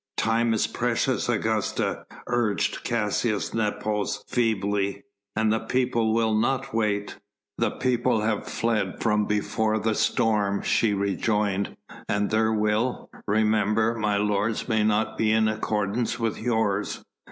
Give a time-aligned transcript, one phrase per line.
[0.17, 5.03] "Time is precious, Augusta," urged Caius Nepos feebly,
[5.35, 7.19] "and the people will not wait."
[7.59, 11.77] "The people have fled from before the storm," she rejoined,
[12.09, 17.05] "and their will, remember, my lords, may not be in accordance with yours."